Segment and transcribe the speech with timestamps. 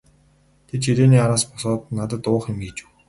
[0.67, 2.95] Тэр ширээний араас босоод надад уух юм хийж өгөв.